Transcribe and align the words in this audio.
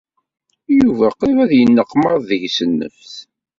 Yuba 0.79 1.07
qrib 1.19 1.39
ay 1.45 1.53
yenneqmaḍ 1.57 2.19
deg-s 2.29 2.57
nnefs. 2.69 3.13